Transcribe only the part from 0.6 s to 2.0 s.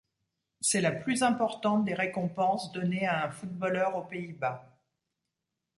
C'est la plus importante des